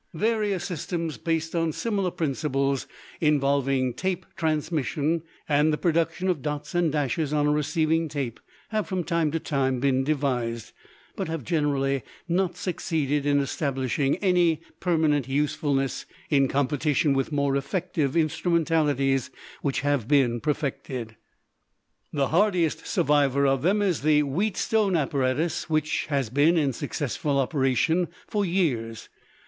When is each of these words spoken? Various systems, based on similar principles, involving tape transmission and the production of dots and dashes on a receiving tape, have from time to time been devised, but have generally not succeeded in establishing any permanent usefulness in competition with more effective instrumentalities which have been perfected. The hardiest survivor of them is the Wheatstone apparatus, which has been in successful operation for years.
Various 0.15 0.63
systems, 0.63 1.19
based 1.19 1.53
on 1.55 1.71
similar 1.73 2.09
principles, 2.09 2.87
involving 3.19 3.93
tape 3.93 4.25
transmission 4.35 5.21
and 5.47 5.71
the 5.71 5.77
production 5.77 6.27
of 6.27 6.41
dots 6.41 6.73
and 6.73 6.91
dashes 6.91 7.31
on 7.33 7.45
a 7.45 7.51
receiving 7.51 8.09
tape, 8.09 8.39
have 8.69 8.87
from 8.87 9.03
time 9.03 9.29
to 9.29 9.39
time 9.39 9.79
been 9.79 10.03
devised, 10.03 10.71
but 11.15 11.27
have 11.27 11.43
generally 11.43 12.01
not 12.27 12.57
succeeded 12.57 13.27
in 13.27 13.39
establishing 13.39 14.15
any 14.23 14.61
permanent 14.79 15.27
usefulness 15.27 16.07
in 16.31 16.47
competition 16.47 17.13
with 17.13 17.31
more 17.31 17.55
effective 17.55 18.17
instrumentalities 18.17 19.29
which 19.61 19.81
have 19.81 20.07
been 20.07 20.41
perfected. 20.41 21.15
The 22.11 22.29
hardiest 22.29 22.87
survivor 22.87 23.45
of 23.45 23.61
them 23.61 23.83
is 23.83 24.01
the 24.01 24.21
Wheatstone 24.23 24.95
apparatus, 24.97 25.69
which 25.69 26.07
has 26.07 26.31
been 26.31 26.57
in 26.57 26.73
successful 26.73 27.37
operation 27.37 28.07
for 28.25 28.43
years. 28.43 29.07